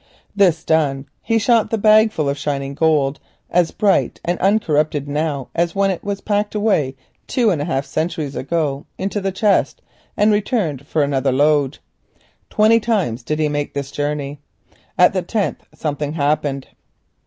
This 0.35 0.63
done, 0.63 1.05
he 1.21 1.37
shot 1.37 1.69
the 1.69 1.77
bagful 1.77 2.27
of 2.27 2.35
shining 2.35 2.73
gold, 2.73 3.19
as 3.51 3.69
bright 3.69 4.19
and 4.25 4.39
uncorrupted 4.39 5.07
now 5.07 5.49
as 5.53 5.75
when 5.75 5.91
it 5.91 6.03
was 6.03 6.21
packed 6.21 6.55
away 6.55 6.95
two 7.27 7.51
and 7.51 7.61
a 7.61 7.65
half 7.65 7.85
centuries 7.85 8.35
ago, 8.35 8.87
into 8.97 9.21
the 9.21 9.31
chest, 9.31 9.83
and 10.17 10.31
returned 10.31 10.87
for 10.87 11.03
another 11.03 11.31
load. 11.31 11.73
About 11.75 11.79
twenty 12.49 12.79
times 12.79 13.21
did 13.21 13.37
he 13.37 13.47
make 13.47 13.75
this 13.75 13.91
journey. 13.91 14.39
At 14.97 15.13
the 15.13 15.21
tenth 15.21 15.67
something 15.75 16.13
happened. 16.13 16.69